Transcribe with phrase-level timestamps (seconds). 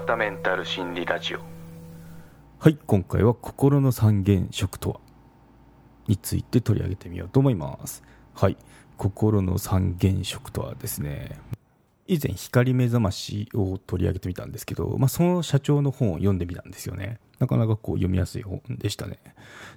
[0.00, 1.40] 田メンタル心理ラジオ。
[2.58, 5.00] はい今回は心の三原色とは
[6.06, 8.02] について取り上げてみようと思います。
[8.34, 8.56] はい
[8.96, 11.38] 心の三原色とはですね
[12.06, 17.20] 以前光目覚ましを取り上げてみたんですけど、まあ、その社長の本を読んでみたんですよね。
[17.38, 19.18] なかなかこう読みやすい本でしたね。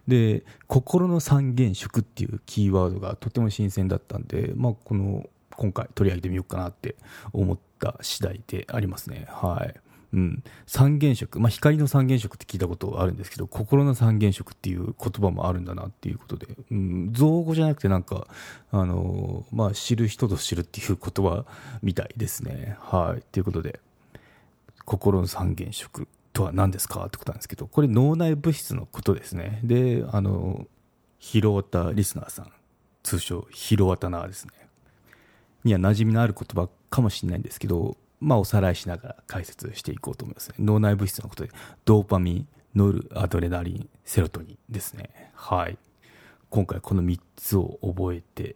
[0.07, 6.95] で心の三原色っていうキーワードがとても新鮮だったんで、まあ、この今回取り上げてみようかなって
[7.33, 9.27] 思った次第でありますね。
[9.29, 9.90] はい。
[10.13, 18.27] うん、三原色、まあ、光の三原色って聞いたことあるんですけど心の三原色っていう言葉もあるんだなっていうことで、うん、造語じゃなくてなんか、
[18.71, 21.45] あのー、まあ、知る人ぞ知るっていう言葉
[21.81, 22.77] みたいですね。
[22.79, 23.79] はい、ということで
[24.85, 29.59] 心の三原色とは何ですかってことなんですけどこれ脳内物質のことですね。
[29.63, 30.67] であの
[31.19, 32.51] ヒロワタリスナーさん。
[33.03, 34.53] 通称ヒロワタナーですね。
[35.63, 40.55] には馴染みのある言葉かもしれないんですけどまあ、おさらいしながら解説していこうと思いますね。
[40.59, 41.51] 脳内物質のことで、
[41.83, 45.31] ドーパミン、ノルアドレナリン、セロトニンですね。
[45.33, 45.77] はい。
[46.49, 48.55] 今回この3つを覚えて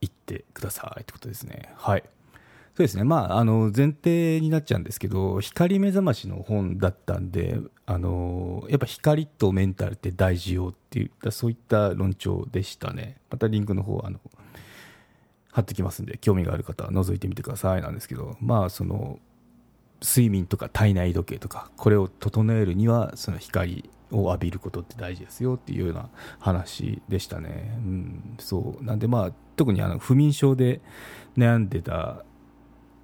[0.00, 1.72] いってくださいってことですね。
[1.76, 2.04] はい。
[2.78, 3.02] そうですね。
[3.02, 13.16] まあ、あの、前提になっちゃうんですけど、光目覚ましの本だったんで、あの、やっぱ光とメンタルって大事よっていった、そういった論調でしたね。
[13.30, 14.20] またリンクの方、あの、
[15.58, 19.18] 貼ってきますんで、興味がある方は覗いてみてくださいなんですけど、まあ、その、
[20.00, 27.72] 睡眠とか体内時計とか、これを整えるには、その光を浴びることって大事ですよっていうような話でしたね。
[27.76, 28.84] うん、そう。
[28.84, 30.80] なんでまあ、特にあの不眠症で
[31.36, 32.24] 悩んでた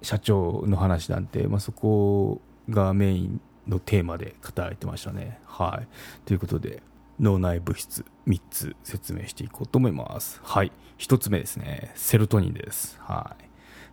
[0.01, 5.39] 社長の話なんて、まあ、そこがメインのテーマで語られてましたね。
[5.45, 5.87] はい。
[6.25, 6.81] ということで、
[7.19, 10.41] 脳内物質3つ説明していこうと思います。
[10.43, 10.71] はい。
[10.97, 11.91] 1つ目ですね。
[11.95, 12.97] セロトニンです。
[12.99, 13.43] はい。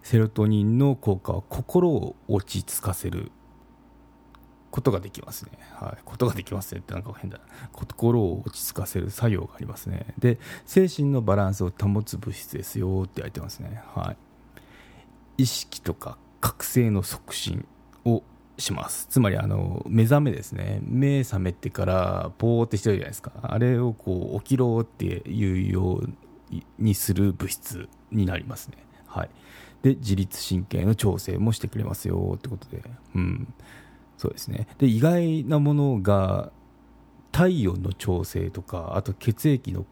[0.03, 3.31] セロトニンの効果は心を落ち着かせる
[4.71, 5.53] ことができますね。
[5.75, 6.03] はい。
[6.05, 7.45] ことができますねってなんか変だな。
[7.73, 10.15] 心を落ち着かせる作用がありますね。
[10.19, 13.83] で、精神のバランスを保つ物質ですよって言われてますね。
[13.95, 14.17] はい。
[15.39, 17.67] 意識とか覚醒の促進
[18.05, 18.23] を
[18.63, 19.07] します。
[19.11, 20.81] つまりあの目覚めですね。
[20.83, 23.33] 目覚めてからポーってしてるじゃないですか。
[23.43, 26.09] あれをこう起きろっていうよう
[26.79, 28.79] にする物質になりますね。
[29.07, 29.31] はい。
[29.83, 32.83] で自律神経の調整もしてくれますよってことで。
[33.15, 33.53] うん。
[34.17, 34.69] そうですね。
[34.79, 36.53] で意外なものが
[37.33, 39.85] 体温の調整とかあと血液の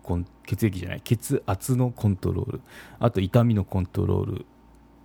[0.46, 2.60] 血液じゃない血圧のコントロール
[2.98, 4.46] あと痛みのコントロール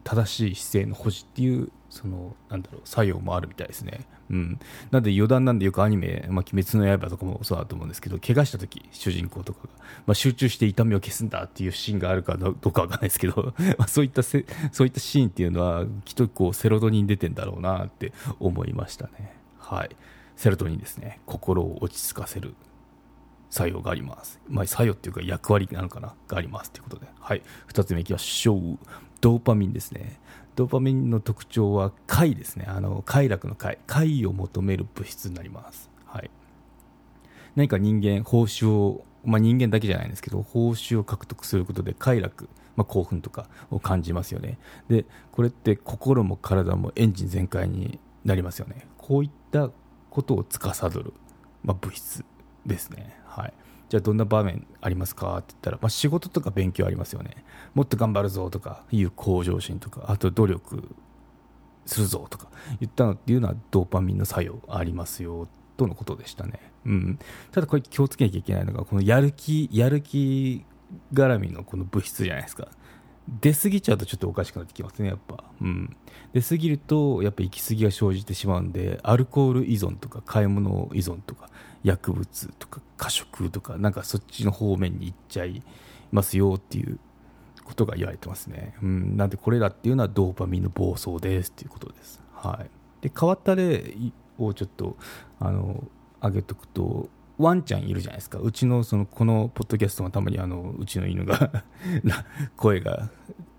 [0.06, 4.02] 正しい姿勢の保持っていうそのなんだろう作用もあるみたいですね。
[4.30, 4.60] うん、
[4.92, 9.70] なんで余談なんでよくアニメ「まあ、鬼滅の刃」とかもそうだと思うんですけど怪我した時主人公とかが、
[10.08, 19.36] まあ、集中して痛みを消すんだっていうシーンがあるかどうかわかんないですけど まあそういったそういったシーンっていうのはきっとこうセロトニン出てんだろうなって思いましたね。
[19.60, 19.96] はい
[20.36, 22.56] セロトニンですね心を落ち着かせる
[23.50, 24.42] 作用があります。
[24.50, 27.08] まあ、作用っていうか役割なのかながありますということで。
[27.20, 27.42] はい。
[27.72, 28.78] 2つ目いきましょう。
[29.26, 30.20] ドーパミンですね。
[30.56, 32.66] ドーパミンの特徴は快ですね。
[32.68, 33.80] あの、快楽の快。
[33.88, 35.90] 快を求める物質になります。
[36.06, 36.30] はい。
[37.56, 44.60] 何か人間、報酬を、まあ、人間だけじゃないんですけど、報酬を獲得することで快楽、まあ、興奮とかを感じますよね。
[44.90, 48.86] で、これって心も体もエンジン全開になりますよね。
[49.00, 49.72] こういった
[50.12, 51.14] ことを司る、
[51.64, 52.24] まあ、物質
[52.66, 53.18] ですね。
[53.26, 53.54] はい。
[53.90, 57.46] じゃあどんな場面ありますかって言ったら、まあ、仕事とか勉強ありますよね。
[57.74, 60.96] もっと頑張るぞとかいう向上心とかあと努力
[61.86, 62.48] するぞとか
[62.80, 67.20] 言ったのっていうのはドーパミンの作用ありますよとのことでしたね、うん、
[67.52, 70.66] ただこれ気をつけなきゃいけないのがこのやる気やる気
[71.14, 72.68] 絡みのこの物質じゃないですか。
[73.28, 75.96] 出過ぎちゃうとちょっとおかしくなってきますねやっぱ、うん、
[76.34, 81.50] 出過ぎるとやっぱ行き過ぎが生じてしまうんでアルコール依存とか買い物依存とか
[81.86, 85.62] 薬物とか過食とかなんかそっちの方面に行っちゃい
[86.12, 87.00] ますよっていう
[87.64, 92.70] ことが言われてますね、うん、なんでこれらっていうのはドーパミンの暴走ですっていうことです、はい、
[93.04, 93.96] で変わった例
[94.40, 94.98] をちょっと
[95.40, 95.84] あの
[96.20, 97.08] 挙げとくと
[97.38, 98.40] ワンちゃんいるじゃないですか。
[98.40, 101.64] うちのそのこのポッドキャストのたまにあのうちの犬が
[102.56, 103.10] 声が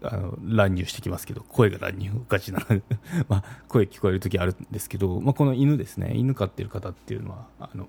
[0.02, 2.66] あの乱入してきますけど声が乱入おかしな
[3.28, 6.14] まあ声聞こえる時あるんですけど、まあ、この犬ですね。
[6.16, 7.86] 犬飼ってる方っていうのはあの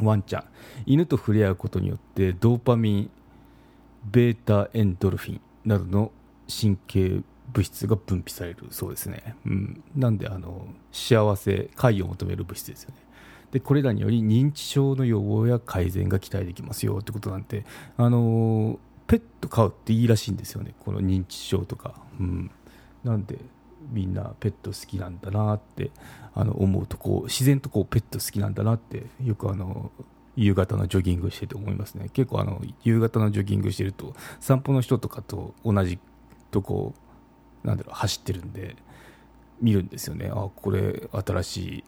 [0.00, 0.44] ワンちゃん。
[0.86, 3.10] 犬と触れ合うことによってドーパミン
[4.10, 6.12] ベータエンドルフィンなどの
[6.48, 12.96] 神経物質が分泌されるそうですね、うん、なんであの幸せ快を求める物質ですよね。
[13.52, 17.64] でこれらにより認知症の予防や改善が期待できますよってことなんて
[17.96, 20.74] あのペット飼うっていいらしいんですよね。
[20.80, 22.50] この認知症とか、うん、
[23.04, 23.38] なんで
[23.90, 25.90] みんなペット好きなんだなって
[26.34, 29.90] あの思うとこう自然とこうペット好きなんだなってよくあの
[30.36, 32.08] 夕方のジョギングしてて思いますね。
[32.12, 35.98] 結構あの夕方のジョギングしてると散歩の人とかと同じ
[36.50, 36.94] とこ
[37.62, 38.76] なんだろう走ってるんで
[39.60, 40.30] 見るんですよね。
[40.32, 41.84] あこれ新しい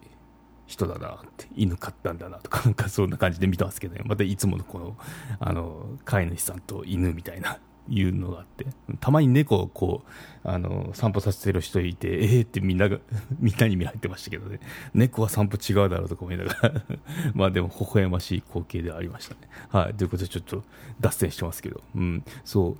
[0.65, 4.01] 人だなって犬飼ったんだなとかなんかそんな感じで見てますけどね。
[4.05, 4.97] またいつものこの
[5.39, 8.65] あの飼い主さんと犬みたいないうのがあって
[8.99, 12.99] たまに猫をこうあの散歩させてる人いてええー、ってみんなが
[13.39, 14.59] みんなに見られてましたけどね。
[14.93, 16.73] 猫は散歩違うだろうとか思いながら
[17.35, 19.41] まあでも微笑ましい光景ではありましたね。
[19.69, 19.93] はい。
[19.93, 20.63] ということでちょっと
[20.99, 21.81] 脱線してますけど。
[21.95, 22.23] うん。
[22.43, 22.77] そう。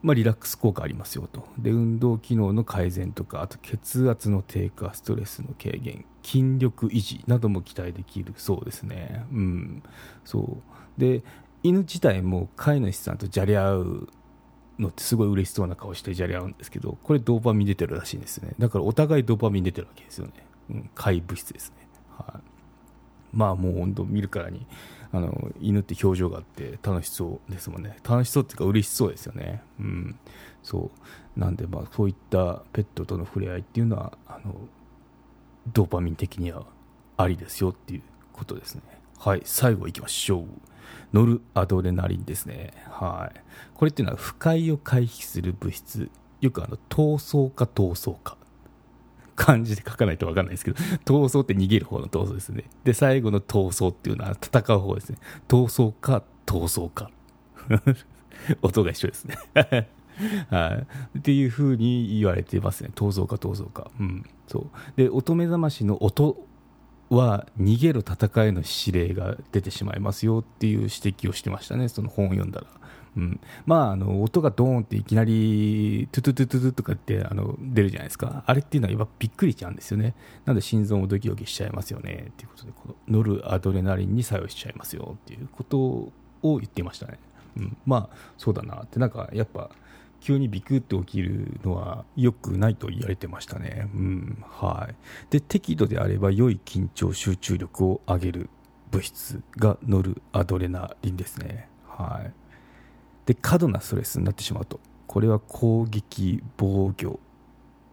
[0.00, 1.48] まあ、リラックス効果ありますよと。
[1.58, 8.32] で運動機能の改善とかあと血圧の低下ストレスの軽減筋力維持なども期待できる。
[8.36, 9.24] そうですね。
[9.32, 9.82] うん。
[10.24, 10.58] そ
[10.96, 11.00] う。
[11.00, 11.22] で
[11.62, 14.08] 犬自体も飼い主さんとじゃれ合う
[14.78, 18.54] のってすごい嬉しそうな顔してじゃれ合うんですけどこれドーパミン出てるらしいんですね。
[18.58, 20.32] だからお互いドーパミン出てるわけですよね、
[20.70, 22.40] うん、怪物質ですね、はい、
[23.36, 24.66] まあもう本当見るからに
[25.12, 27.96] あの犬って表情があって楽しそうですもんね。
[28.08, 29.62] 楽しそうっていうか嬉しそうですよね。
[29.80, 30.18] うん。
[30.62, 30.90] そ
[31.36, 31.40] う。
[31.40, 34.54] なんでまあそういったペットとの触れ合いっていうのはあの
[35.72, 36.66] ドーパミン的には
[37.16, 38.02] ありですよっていう
[38.32, 38.82] ことですね。
[39.18, 39.42] はい。
[39.44, 40.44] 最後いきましょう。
[41.12, 43.40] ノルアドレナリンですねはい
[43.74, 46.10] これっていうのは不快を回避する物質
[46.40, 48.36] よくあの闘争か闘争か
[49.38, 52.64] 漢字で書かないと分かんないですけど、闘争って逃げる方の闘争ですね。
[52.82, 55.18] で、最後の闘争っていうのは戦う方ですね。
[55.46, 57.08] 闘争か、闘争か。
[58.62, 59.38] 音が一緒ですね。
[60.50, 60.84] は
[61.14, 61.18] い。
[61.18, 62.90] っていうふうに言われてますね。
[62.96, 63.92] 闘争か、闘争か。
[64.00, 64.24] うん。
[64.48, 64.70] そう。
[64.96, 66.47] で、乙女座ましの音
[67.10, 71.88] は逃げる戦いの指令が出てしまいますよっていう指摘をしてましたね。
[71.88, 72.66] その本を読んだら。
[73.16, 78.44] うん、まああの音がドーンっていきなりトゥトゥトゥトゥトゥとかってあの出るじゃないですか。
[78.46, 80.14] あれっていうのは今びっくりしちゃうんですよね。
[80.44, 82.26] なので心臓もドキドキしちゃいますよね。
[82.30, 86.12] っていうことでこのノルアドレナリンに作用しちゃいますよっていうことを
[86.42, 87.18] 言ってましたね、
[87.56, 89.00] うん、まあそうだなって。
[89.00, 89.70] なんかやっぱ
[90.20, 93.88] 急にビクッと起きるのは良くないと言われてましたね。
[93.94, 94.94] うん、はい。
[95.30, 98.50] で、適度であれば良い緊張集中力を上げる
[98.90, 101.68] 物質がノルアドレナリンですね。
[101.86, 102.32] はい。
[103.28, 107.20] で過度なストレスになってしまうとこれは攻撃防御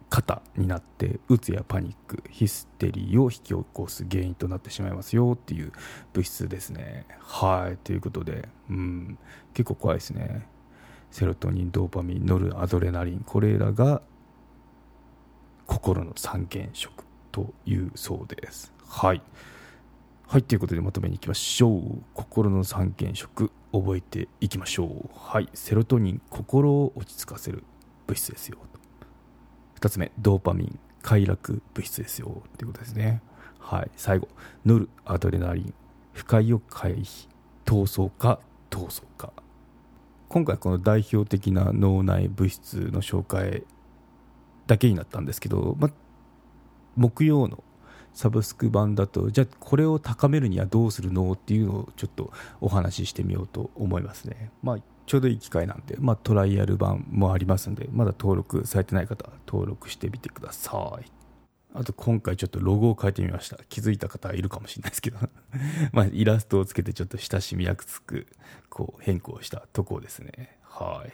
[0.08, 5.72] 型になってうつやパニックヒステリーを引き起こす原因となってしまいますよっていう
[6.14, 9.18] 物質ですねはいということでうん
[9.52, 10.46] 結構怖いですね
[11.10, 14.02] セロトニンドーパミンノルアドレナリンこれらが
[15.66, 19.22] 心の三原色というそうですはい
[20.28, 22.02] はい、ということでまとめにいきましょう。
[22.12, 25.10] 心の三原色、覚えていきましょう。
[25.14, 27.62] はい、セロトニン、心を落ち着かせる
[28.08, 28.58] 物質ですよ。
[29.78, 32.42] 2つ目、ドーパミン、快楽物質ですよ。
[32.58, 33.22] ということですね。
[33.60, 34.26] はい、最後、
[34.64, 35.74] ノルアドレナリン、
[36.12, 37.28] 不快を回避、
[37.64, 39.32] 闘争か、闘争か。
[40.28, 43.64] 今回この代表的な脳内物質の紹介
[44.66, 45.90] だけになったんですけど、ま、
[46.96, 47.62] 木曜の
[48.12, 61.15] サブスク版だとじゃあこれを高めるにはどうするのっていうのをちょっとお話ししてみようと思いますね、まあ、ちょうどいい機会なんで、まあ、トライアル版もありますのでまだ登録されてない方は登録してみてください。
[61.78, 63.58] あと今回ちょっとロゴを変えてみました。
[63.68, 65.18] 気づいた方いるかもしれないですけど。
[65.92, 68.26] まあイラストをつけてちょっと親しみやすく
[68.68, 70.58] こう変更したところですね。
[70.62, 71.12] はい。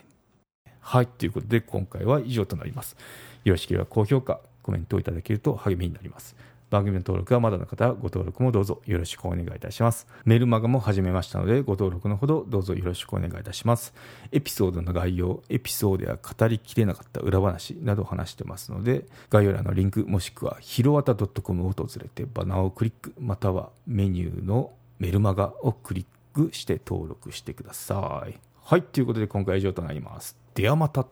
[0.80, 1.06] はい。
[1.06, 2.96] ということで今回は以上となります。
[3.44, 6.36] よろしければ高評価コメントをいただけると励みになります。
[6.72, 10.06] 番組の登録はまだの方はご登録もどうぞよろしくお願いいたします。
[10.24, 13.92] メルマガも始めましたのでご登録のほどどうぞよろしくお願いいたします。
[14.32, 28.34] エピソードの概要、エピソードや語りきれなかった裏話など話してますので概要欄のリンクもしくはひろわた .com を訪れてバナーをクリックまたはメニューのメルマガをクリックして登録してください。
[28.64, 30.38] はい、ということで今回は以上となります。
[30.54, 31.06] ではまた。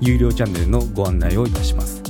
[0.00, 2.09] 有料チャンネルのご案内をいたします。